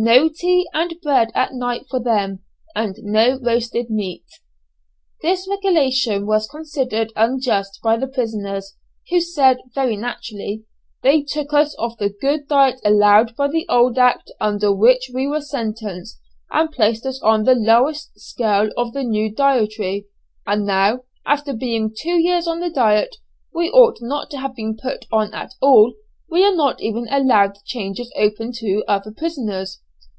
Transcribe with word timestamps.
No 0.00 0.28
tea 0.28 0.68
and 0.72 0.94
bread 1.02 1.30
at 1.34 1.54
night 1.54 1.86
for 1.90 1.98
them, 1.98 2.38
and 2.76 2.94
no 3.02 3.36
roasted 3.42 3.90
meat. 3.90 4.22
This 5.22 5.48
regulation 5.50 6.24
was 6.24 6.46
considered 6.46 7.12
unjust 7.16 7.80
by 7.82 7.96
the 7.96 8.06
prisoners, 8.06 8.76
who 9.10 9.18
said, 9.20 9.58
very 9.74 9.96
naturally, 9.96 10.62
"They 11.02 11.22
took 11.22 11.52
us 11.52 11.74
off 11.78 11.98
the 11.98 12.10
good 12.10 12.46
diet 12.46 12.80
allowed 12.84 13.34
by 13.34 13.48
the 13.48 13.66
old 13.68 13.98
Act 13.98 14.30
under 14.40 14.72
which 14.72 15.10
we 15.12 15.26
were 15.26 15.40
sentenced, 15.40 16.20
and 16.52 16.70
placed 16.70 17.04
us 17.04 17.20
on 17.20 17.42
the 17.42 17.56
lowest 17.56 18.20
scale 18.20 18.70
of 18.76 18.92
the 18.92 19.02
new 19.02 19.34
dietary, 19.34 20.06
and 20.46 20.64
now, 20.64 21.00
after 21.26 21.52
being 21.52 21.92
two 21.98 22.20
years 22.20 22.46
on 22.46 22.60
the 22.60 22.70
diet 22.70 23.16
we 23.52 23.68
ought 23.70 23.98
not 24.00 24.30
to 24.30 24.38
have 24.38 24.54
been 24.54 24.76
put 24.80 25.06
on 25.10 25.34
at 25.34 25.54
all, 25.60 25.94
we 26.30 26.44
are 26.44 26.54
not 26.54 26.80
even 26.80 27.08
allowed 27.10 27.54
the 27.56 27.60
changes 27.64 28.12
open 28.14 28.52
to 28.52 28.84
other 28.86 29.10
prisoners. 29.10 29.80